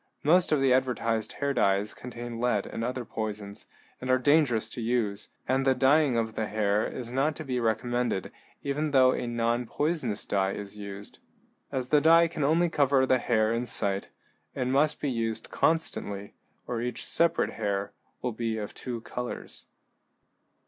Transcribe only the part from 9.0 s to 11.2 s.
a nonpoisonous dye is used.